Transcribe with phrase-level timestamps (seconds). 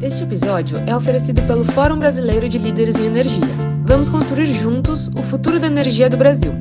[0.00, 3.42] Este episódio é oferecido pelo Fórum Brasileiro de Líderes em Energia.
[3.84, 6.52] Vamos construir juntos o futuro da energia do Brasil.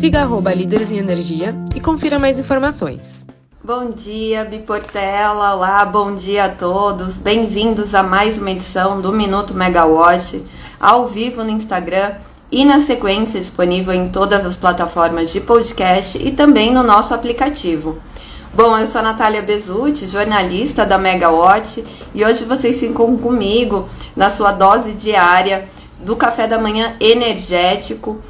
[0.00, 3.24] Siga arroba Líderes em Energia e confira mais informações.
[3.62, 5.54] Bom dia, Biportela.
[5.54, 7.14] Olá, bom dia a todos.
[7.14, 10.44] Bem-vindos a mais uma edição do Minuto Megawatt,
[10.80, 12.14] ao vivo no Instagram
[12.50, 18.00] e na sequência disponível em todas as plataformas de podcast e também no nosso aplicativo.
[18.54, 21.84] Bom, eu sou a Natália Bezutti, jornalista da Megawatt,
[22.14, 25.68] e hoje vocês ficam comigo na sua dose diária
[25.98, 28.20] do café da manhã energético,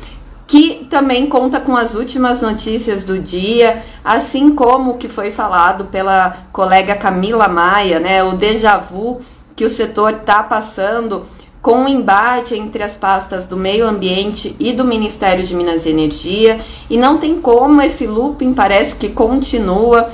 [0.47, 5.85] que também conta com as últimas notícias do dia, assim como o que foi falado
[5.85, 9.21] pela colega Camila Maia, né, o déjà vu
[9.55, 11.27] que o setor está passando
[11.65, 15.89] com o embate entre as pastas do Meio Ambiente e do Ministério de Minas e
[15.89, 16.61] Energia,
[16.91, 20.11] e não tem como esse looping parece que continua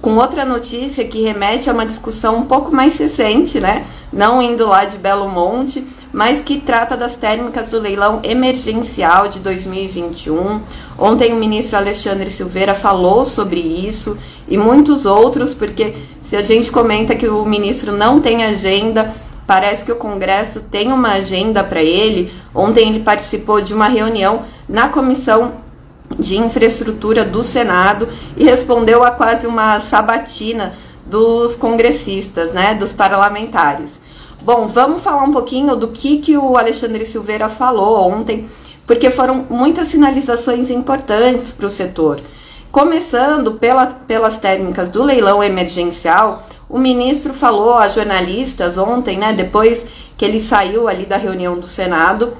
[0.00, 3.84] com outra notícia que remete a uma discussão um pouco mais recente, né?
[4.12, 9.40] Não indo lá de Belo Monte, mas que trata das térmicas do leilão emergencial de
[9.40, 10.60] 2021.
[10.96, 14.16] Ontem o ministro Alexandre Silveira falou sobre isso
[14.46, 15.92] e muitos outros, porque
[16.24, 19.12] se a gente comenta que o ministro não tem agenda,
[19.46, 22.32] Parece que o Congresso tem uma agenda para ele.
[22.54, 25.64] Ontem ele participou de uma reunião na Comissão
[26.18, 30.74] de Infraestrutura do Senado e respondeu a quase uma sabatina
[31.06, 34.00] dos congressistas, né, dos parlamentares.
[34.42, 38.46] Bom, vamos falar um pouquinho do que, que o Alexandre Silveira falou ontem,
[38.86, 42.20] porque foram muitas sinalizações importantes para o setor.
[42.70, 49.84] Começando pela, pelas técnicas do leilão emergencial, o ministro falou a jornalistas ontem, né, depois
[50.16, 52.36] que ele saiu ali da reunião do Senado,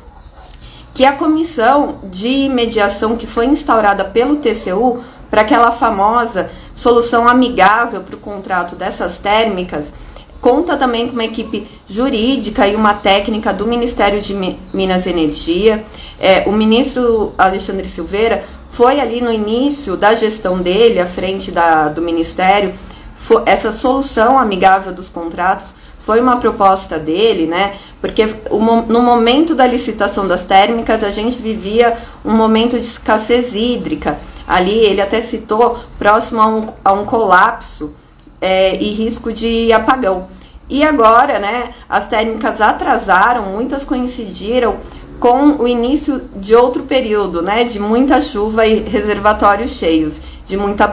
[0.93, 8.03] que a comissão de mediação que foi instaurada pelo TCU para aquela famosa solução amigável
[8.03, 9.93] para o contrato dessas térmicas
[10.45, 14.35] conta também com uma equipe jurídica e uma técnica do Ministério de
[14.75, 15.83] Minas e Energia.
[16.21, 21.89] É, o ministro Alexandre Silveira foi ali no início da gestão dele, à frente da,
[21.89, 22.75] do Ministério,
[23.47, 25.75] essa solução amigável dos contratos
[26.05, 27.77] foi uma proposta dele, né?
[28.01, 34.19] Porque no momento da licitação das térmicas a gente vivia um momento de escassez hídrica.
[34.47, 37.95] Ali ele até citou próximo a um, a um colapso
[38.41, 40.29] é, e risco de apagão.
[40.69, 41.75] E agora, né?
[41.89, 44.77] As térmicas atrasaram, muitas coincidiram
[45.25, 50.85] com o início de outro período, né, de muita chuva e reservatórios cheios, de muita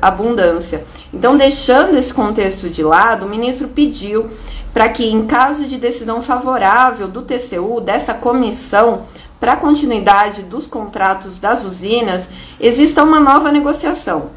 [0.00, 0.84] abundância.
[1.12, 4.28] Então, deixando esse contexto de lado, o ministro pediu
[4.72, 9.02] para que, em caso de decisão favorável do TCU, dessa comissão,
[9.40, 12.28] para a continuidade dos contratos das usinas,
[12.60, 14.30] exista uma nova negociação.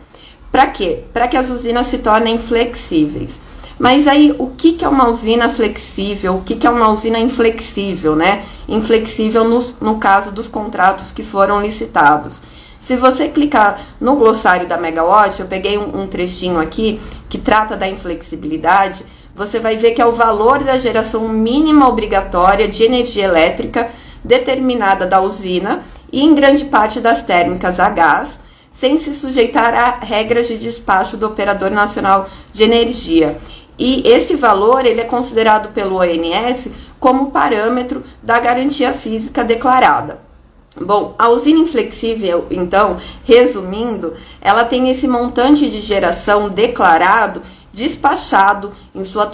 [0.52, 1.03] Para quê?
[1.13, 3.40] Para que as usinas se tornem flexíveis.
[3.80, 6.36] Mas aí, o que, que é uma usina flexível?
[6.36, 8.44] O que, que é uma usina inflexível, né?
[8.68, 12.42] Inflexível no, no caso dos contratos que foram licitados.
[12.80, 17.78] Se você clicar no glossário da Megawatt, eu peguei um, um trechinho aqui que trata
[17.78, 23.24] da inflexibilidade, você vai ver que é o valor da geração mínima obrigatória de energia
[23.24, 23.90] elétrica
[24.24, 28.40] determinada da usina e em grande parte das térmicas a gás,
[28.72, 33.38] sem se sujeitar a regras de despacho do Operador Nacional de Energia.
[33.86, 36.70] E esse valor ele é considerado pelo ONS
[37.02, 40.22] como parâmetro da garantia física declarada.
[40.80, 42.96] Bom, a usina inflexível, então,
[43.26, 47.42] resumindo, ela tem esse montante de geração declarado
[47.74, 49.30] despachado em sua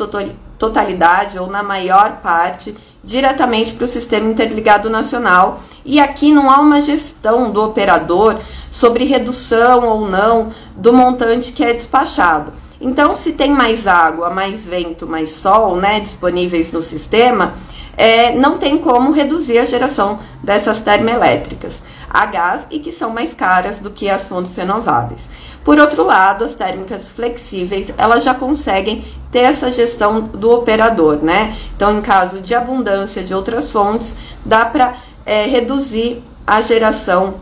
[0.58, 5.60] totalidade ou na maior parte diretamente para o Sistema Interligado Nacional.
[5.86, 8.36] E aqui não há uma gestão do operador
[8.72, 12.52] sobre redução ou não do montante que é despachado.
[12.82, 17.54] Então, se tem mais água, mais vento, mais sol né, disponíveis no sistema,
[17.98, 23.34] é, não tem como reduzir a geração dessas termoelétricas a gás e que são mais
[23.34, 25.30] caras do que as fontes renováveis.
[25.64, 31.56] Por outro lado, as térmicas flexíveis, elas já conseguem ter essa gestão do operador, né?
[31.76, 37.36] Então, em caso de abundância de outras fontes, dá para é, reduzir a geração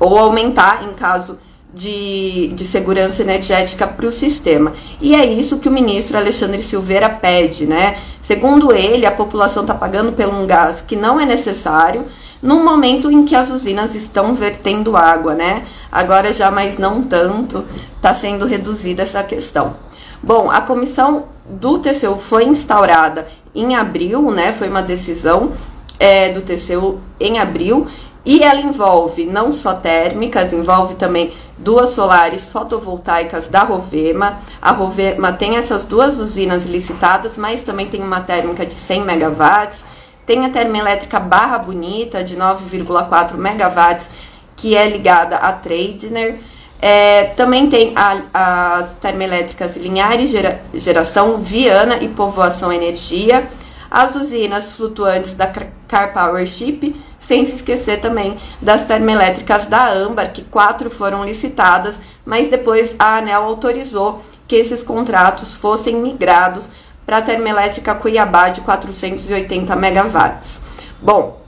[0.00, 4.74] ou aumentar em caso de, de segurança energética para o sistema.
[5.00, 7.98] E é isso que o ministro Alexandre Silveira pede, né?
[8.20, 12.04] Segundo ele, a população está pagando por um gás que não é necessário,
[12.42, 15.64] num momento em que as usinas estão vertendo água, né?
[15.90, 17.64] Agora já, mas não tanto,
[17.96, 19.76] está sendo reduzida essa questão.
[20.22, 24.52] Bom, a comissão do TCU foi instaurada em abril, né?
[24.52, 25.52] Foi uma decisão
[25.98, 27.86] é, do TCU em abril
[28.24, 31.32] e ela envolve não só térmicas, envolve também
[31.62, 34.38] duas solares fotovoltaicas da Rovema.
[34.60, 39.84] A Rovema tem essas duas usinas licitadas, mas também tem uma térmica de 100 megawatts.
[40.26, 44.10] Tem a termoelétrica Barra Bonita, de 9,4 megawatts,
[44.56, 46.40] que é ligada à Tradner.
[46.80, 53.46] É, também tem a, as termoelétricas Linhares Gera, Geração, Viana e Povoação Energia,
[53.88, 60.32] as usinas flutuantes da Car Power Ship, sem se esquecer também das termoelétricas da Âmbar,
[60.32, 66.68] que quatro foram licitadas, mas depois a ANEL autorizou que esses contratos fossem migrados
[67.06, 70.60] para a termoelétrica Cuiabá de 480 megawatts.
[71.00, 71.40] Bom,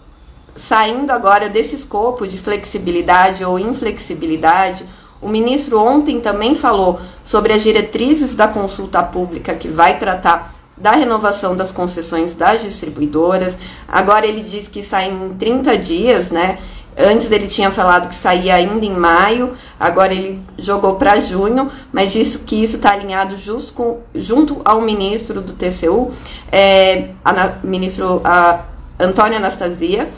[0.56, 4.86] saindo agora desse escopo de flexibilidade ou inflexibilidade,
[5.20, 10.92] o ministro ontem também falou sobre as diretrizes da consulta pública que vai tratar da
[10.92, 13.56] renovação das concessões das distribuidoras.
[13.86, 16.58] Agora ele diz que sai em 30 dias, né?
[16.96, 22.12] Antes ele tinha falado que saía ainda em maio, agora ele jogou para junho, mas
[22.12, 26.10] disse que isso está alinhado justo com, junto ao ministro do TCU,
[26.52, 28.60] é, a, ministro a,
[28.98, 30.08] Antônio Anastasia,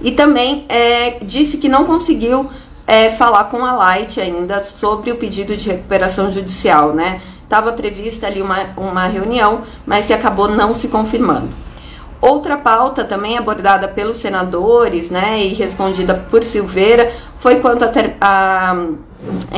[0.00, 2.48] e também é, disse que não conseguiu
[2.86, 7.20] é, falar com a Light ainda sobre o pedido de recuperação judicial, né?
[7.44, 11.48] Estava prevista ali uma, uma reunião, mas que acabou não se confirmando.
[12.20, 17.84] Outra pauta também abordada pelos senadores né, e respondida por Silveira foi quanto
[18.18, 18.74] à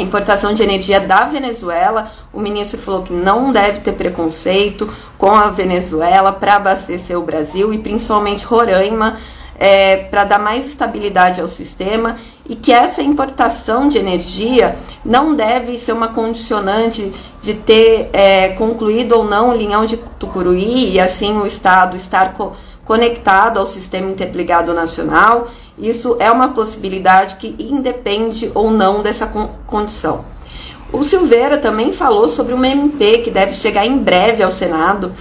[0.01, 2.11] importação de energia da Venezuela.
[2.33, 7.73] O ministro falou que não deve ter preconceito com a Venezuela para abastecer o Brasil
[7.73, 9.17] e principalmente Roraima
[9.59, 12.17] é, para dar mais estabilidade ao sistema
[12.49, 19.13] e que essa importação de energia não deve ser uma condicionante de ter é, concluído
[19.13, 22.53] ou não o linhão de Tucuruí e assim o Estado estar co
[22.85, 25.49] conectado ao sistema interligado nacional.
[25.77, 30.25] Isso é uma possibilidade que independe ou não dessa con condição.
[30.93, 35.13] O Silveira também falou sobre uma MP que deve chegar em breve ao Senado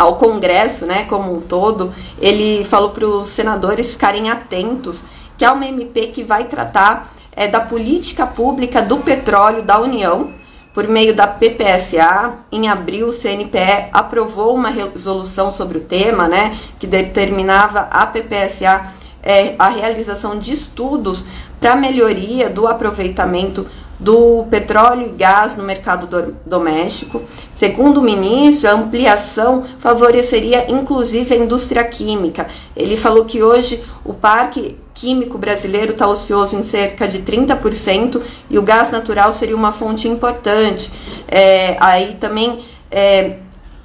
[0.00, 5.04] ao Congresso, né, como um todo, ele falou para os senadores ficarem atentos
[5.40, 10.34] que é uma MP que vai tratar é, da política pública do petróleo da União,
[10.74, 12.34] por meio da PPSA.
[12.52, 18.82] Em abril, o CNPE aprovou uma resolução sobre o tema, né, que determinava a PPSA
[19.22, 21.24] é, a realização de estudos
[21.58, 23.66] para melhoria do aproveitamento
[24.00, 27.22] do petróleo e gás no mercado do, doméstico.
[27.52, 32.48] Segundo o ministro, a ampliação favoreceria inclusive a indústria química.
[32.74, 38.58] Ele falou que hoje o parque químico brasileiro está ocioso em cerca de 30% e
[38.58, 40.90] o gás natural seria uma fonte importante.
[41.28, 43.36] É, aí também é,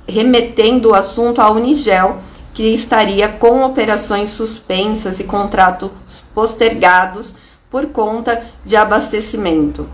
[0.08, 2.18] remetendo o assunto à Unigel,
[2.54, 5.92] que estaria com operações suspensas e contratos
[6.34, 7.36] postergados
[7.70, 9.86] por conta de abastecimento.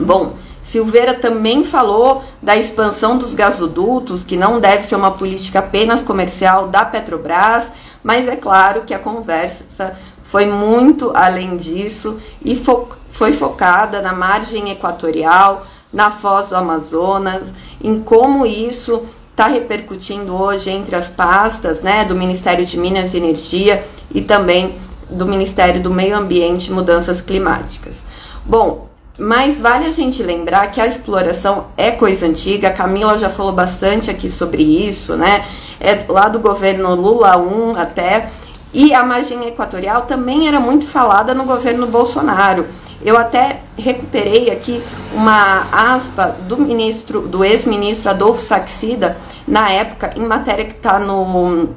[0.00, 6.02] Bom, Silveira também falou da expansão dos gasodutos, que não deve ser uma política apenas
[6.02, 7.64] comercial da Petrobras,
[8.02, 14.12] mas é claro que a conversa foi muito além disso e fo foi focada na
[14.12, 17.42] margem equatorial, na foz do Amazonas,
[17.82, 23.16] em como isso está repercutindo hoje entre as pastas né, do Ministério de Minas e
[23.16, 23.84] Energia
[24.14, 24.76] e também
[25.08, 28.02] do Ministério do Meio Ambiente e Mudanças Climáticas.
[28.44, 28.87] Bom,
[29.18, 33.52] mas vale a gente lembrar que a exploração é coisa antiga, a Camila já falou
[33.52, 35.44] bastante aqui sobre isso, né?
[35.80, 38.28] É lá do governo Lula 1 até.
[38.72, 42.66] E a margem equatorial também era muito falada no governo Bolsonaro.
[43.02, 44.82] Eu até recuperei aqui
[45.14, 49.16] uma aspa do ministro, do ex-ministro Adolfo Saxida,
[49.46, 51.70] na época, em matéria que está no,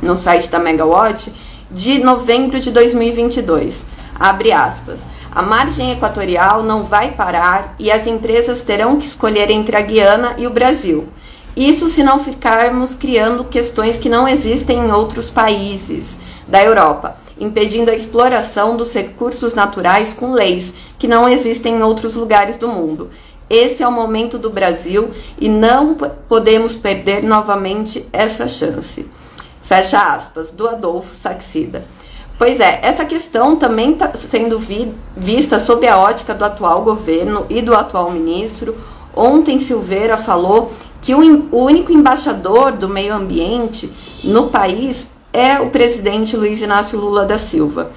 [0.00, 1.32] no site da Megawatt,
[1.70, 3.84] de novembro de 2022.
[4.18, 5.00] Abre aspas.
[5.36, 10.34] A margem equatorial não vai parar e as empresas terão que escolher entre a Guiana
[10.38, 11.08] e o Brasil.
[11.54, 16.16] Isso se não ficarmos criando questões que não existem em outros países
[16.48, 22.14] da Europa, impedindo a exploração dos recursos naturais com leis que não existem em outros
[22.14, 23.10] lugares do mundo.
[23.50, 25.94] Esse é o momento do Brasil e não
[26.26, 29.04] podemos perder novamente essa chance.
[29.60, 31.84] Fecha aspas, do Adolfo Saxida.
[32.38, 37.46] Pois é, essa questão também está sendo vi, vista sob a ótica do atual governo
[37.48, 38.76] e do atual ministro.
[39.14, 43.90] Ontem Silveira falou que o, o único embaixador do meio ambiente
[44.22, 47.90] no país é o presidente Luiz Inácio Lula da Silva.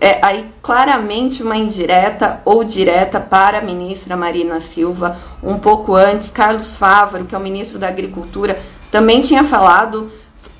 [0.00, 5.18] É aí claramente uma indireta ou direta para a ministra Marina Silva.
[5.42, 8.58] Um pouco antes, Carlos Fávaro, que é o ministro da Agricultura,
[8.90, 10.10] também tinha falado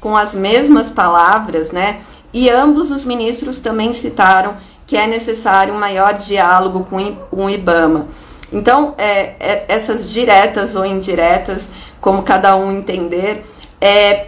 [0.01, 2.01] com as mesmas palavras, né?
[2.33, 4.57] E ambos os ministros também citaram
[4.87, 6.97] que é necessário um maior diálogo com
[7.31, 8.07] o IBAMA.
[8.53, 11.63] Então, é, é, essas diretas ou indiretas,
[12.01, 13.45] como cada um entender,
[13.81, 14.27] é,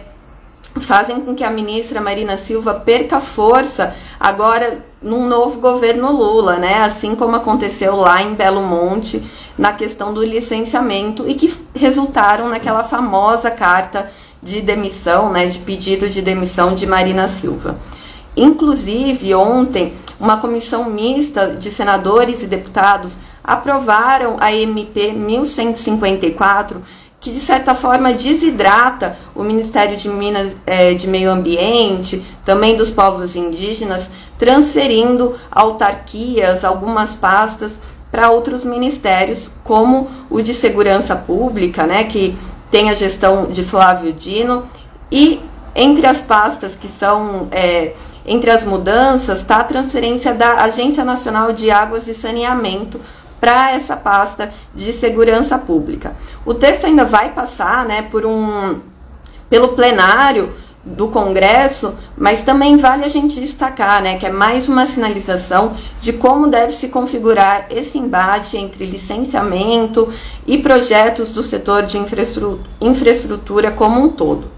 [0.79, 6.83] fazem com que a ministra Marina Silva perca força agora num novo governo Lula, né?
[6.83, 9.21] Assim como aconteceu lá em Belo Monte
[9.57, 14.09] na questão do licenciamento e que resultaram naquela famosa carta
[14.43, 17.77] de demissão, né, de pedido de demissão de Marina Silva.
[18.35, 26.81] Inclusive, ontem, uma comissão mista de senadores e deputados aprovaram a MP 1154,
[27.19, 32.91] que de certa forma desidrata o Ministério de Minas é, de Meio Ambiente, também dos
[32.91, 37.73] povos indígenas, transferindo autarquias, algumas pastas
[38.11, 42.37] para outros ministérios, como o de Segurança Pública, né, que
[42.73, 44.63] tem a gestão de Flávio Dino,
[45.11, 45.39] e
[45.75, 47.93] entre as pastas que são é,
[48.25, 52.99] entre as mudanças está a transferência da Agência Nacional de Águas e Saneamento
[53.39, 56.15] para essa pasta de segurança pública.
[56.43, 58.79] O texto ainda vai passar, né, por um
[59.47, 60.51] pelo plenário
[60.85, 66.11] do Congresso, mas também vale a gente destacar, né, que é mais uma sinalização de
[66.11, 70.11] como deve se configurar esse embate entre licenciamento
[70.45, 71.97] e projetos do setor de
[72.81, 74.51] infraestrutura como um todo.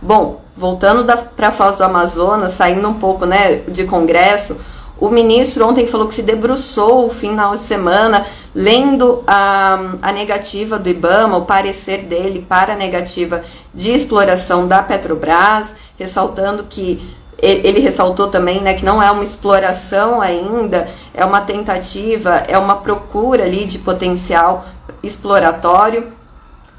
[0.00, 1.04] Bom, voltando
[1.34, 4.56] para a Foz do Amazonas, saindo um pouco, né, de Congresso,
[5.04, 10.78] o ministro ontem falou que se debruçou o final de semana lendo a, a negativa
[10.78, 13.44] do IBAMA, o parecer dele para a negativa
[13.74, 17.06] de exploração da Petrobras, ressaltando que
[17.36, 22.76] ele ressaltou também né, que não é uma exploração ainda, é uma tentativa, é uma
[22.76, 24.64] procura ali de potencial
[25.02, 26.12] exploratório.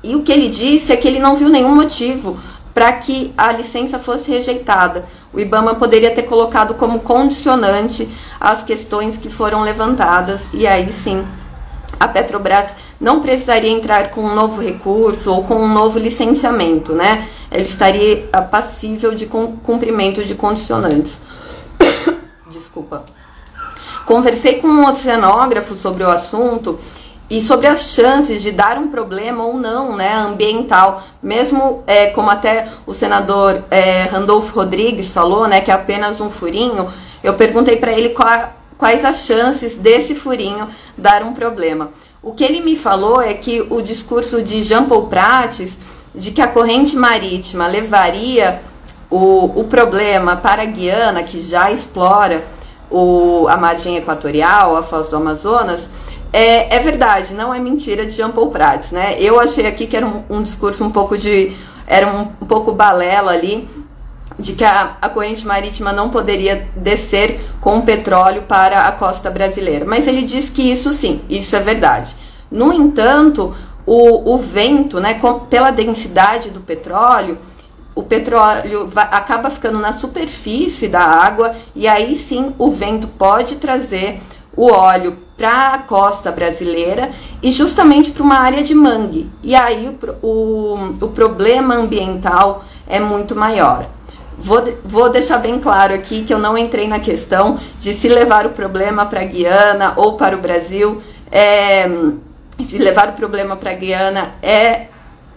[0.02, 2.40] E o que ele disse é que ele não viu nenhum motivo
[2.76, 5.06] para que a licença fosse rejeitada.
[5.34, 8.08] O IBAMA poderia ter colocado como condicionante
[8.40, 11.26] as questões que foram levantadas e aí sim
[12.00, 17.28] a Petrobras não precisaria entrar com um novo recurso ou com um novo licenciamento, né?
[17.52, 21.20] Ele estaria passível de cumprimento de condicionantes.
[22.50, 23.06] Desculpa.
[24.06, 26.78] Conversei com um oceanógrafo sobre o assunto
[27.30, 32.30] e sobre as chances de dar um problema ou não, né, ambiental, mesmo é, como
[32.30, 36.88] até o senador é, Randolfo Rodrigues falou, né, que é apenas um furinho,
[37.24, 41.90] eu perguntei para ele qual, quais as chances desse furinho dar um problema.
[42.22, 45.78] O que ele me falou é que o discurso de Jean Paul Prates
[46.14, 48.62] de que a corrente marítima levaria
[49.10, 52.44] o, o problema para a Guiana, que já explora
[52.90, 55.90] o, a margem equatorial, a foz do Amazonas,
[56.36, 59.16] é, é verdade, não é mentira de Jean Paul Prats, né?
[59.18, 61.56] Eu achei aqui que era um, um discurso um pouco de.
[61.88, 63.66] era um, um pouco balela ali,
[64.38, 69.86] de que a, a, corrente marítima não poderia descer com petróleo para a costa brasileira.
[69.86, 72.14] Mas ele diz que isso sim, isso é verdade.
[72.52, 77.38] No entanto, o, o vento, né, com, pela densidade do petróleo,
[77.96, 83.56] o petróleo vai, acaba ficando na superfície da água e aí sim o vento pode
[83.56, 84.20] trazer
[84.54, 87.12] o óleo para a costa brasileira
[87.44, 89.30] e justamente para uma área de mangue.
[89.44, 93.86] E aí o, o, o problema ambiental é muito maior.
[94.38, 98.46] Vou, vou deixar bem claro aqui que eu não entrei na questão de se levar
[98.46, 101.02] o problema para a Guiana ou para o Brasil.
[101.32, 101.90] É,
[102.64, 104.88] se levar o problema para a Guiana é,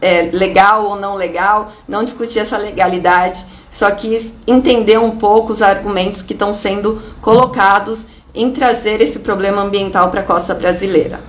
[0.00, 5.62] é legal ou não legal, não discutir essa legalidade, só quis entender um pouco os
[5.62, 11.20] argumentos que estão sendo colocados em trazer esse problema ambiental para a costa brasileira.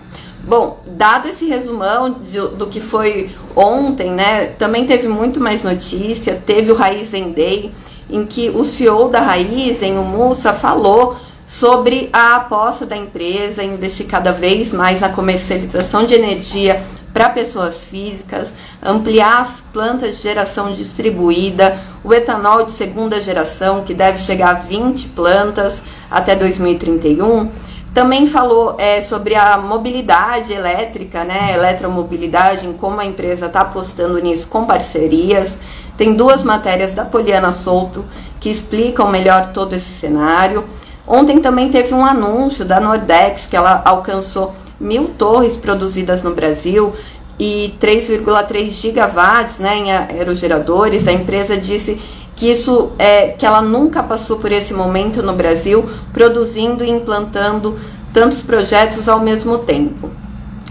[0.44, 6.41] Bom, dado esse resumão de, do que foi ontem, né, também teve muito mais notícia.
[6.46, 7.72] Teve o Raizen Day,
[8.10, 13.74] em que o CEO da Raizen, o Mussa, falou sobre a aposta da empresa em
[13.74, 16.82] investir cada vez mais na comercialização de energia
[17.13, 23.94] para pessoas físicas, ampliar as plantas de geração distribuída, o etanol de segunda geração, que
[23.94, 27.49] deve chegar a 20 plantas até 2031.
[27.93, 34.19] Também falou é, sobre a mobilidade elétrica, né, eletromobilidade, em como a empresa está apostando
[34.19, 35.57] nisso com parcerias.
[35.97, 38.05] Tem duas matérias da Poliana Souto
[38.39, 40.63] que explicam melhor todo esse cenário.
[41.05, 46.93] Ontem também teve um anúncio da Nordex que ela alcançou mil torres produzidas no Brasil
[47.39, 51.07] e 3,3 gigawatts né, em aerogeradores.
[51.07, 51.99] A empresa disse
[52.39, 57.77] que isso é que ela nunca passou por esse momento no Brasil, produzindo e implantando
[58.13, 60.10] tantos projetos ao mesmo tempo.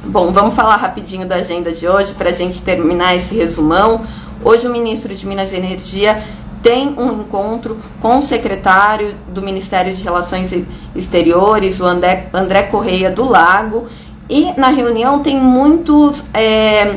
[0.03, 4.01] Bom, vamos falar rapidinho da agenda de hoje para a gente terminar esse resumão.
[4.43, 6.25] Hoje o ministro de Minas e Energia
[6.63, 10.51] tem um encontro com o secretário do Ministério de Relações
[10.97, 13.85] Exteriores, o André, André Correia do Lago,
[14.27, 16.97] e na reunião tem muitos, é,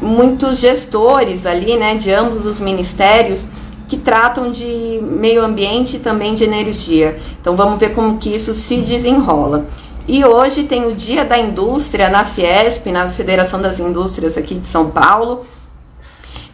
[0.00, 3.44] muitos gestores ali, né, de ambos os ministérios,
[3.90, 7.20] que tratam de meio ambiente e também de energia.
[7.40, 9.66] Então vamos ver como que isso se desenrola.
[10.06, 14.66] E hoje tem o Dia da Indústria na Fiesp, na Federação das Indústrias aqui de
[14.68, 15.44] São Paulo,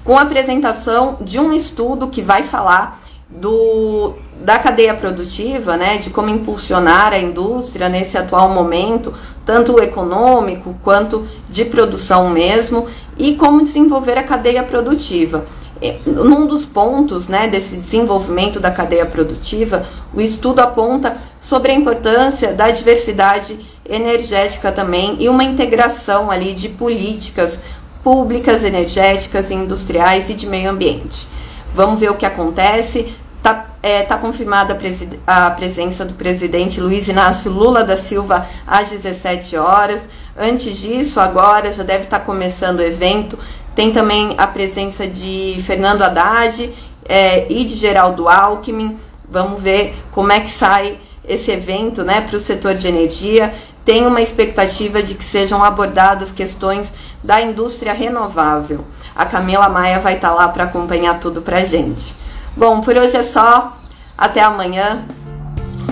[0.02, 6.08] com a apresentação de um estudo que vai falar do, da cadeia produtiva, né, de
[6.08, 9.12] como impulsionar a indústria nesse atual momento,
[9.44, 12.86] tanto econômico quanto de produção mesmo,
[13.18, 15.44] e como desenvolver a cadeia produtiva.
[15.80, 21.74] É, num dos pontos né, desse desenvolvimento da cadeia produtiva, o estudo aponta sobre a
[21.74, 27.58] importância da diversidade energética também e uma integração ali de políticas
[28.02, 31.28] públicas, energéticas, industriais e de meio ambiente.
[31.74, 33.14] Vamos ver o que acontece.
[33.36, 34.78] Está é, tá confirmada
[35.26, 40.02] a, a presença do presidente Luiz Inácio Lula da Silva às 17 horas.
[40.36, 43.38] Antes disso, agora já deve estar tá começando o evento
[43.76, 46.72] tem também a presença de Fernando Haddad
[47.06, 48.96] é, e de Geraldo Alckmin.
[49.30, 53.54] Vamos ver como é que sai esse evento né, para o setor de energia.
[53.84, 56.90] Tem uma expectativa de que sejam abordadas questões
[57.22, 58.82] da indústria renovável.
[59.14, 62.16] A Camila Maia vai estar tá lá para acompanhar tudo para gente.
[62.56, 63.76] Bom, por hoje é só.
[64.16, 65.04] Até amanhã.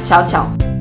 [0.06, 0.73] Tchau, tchau.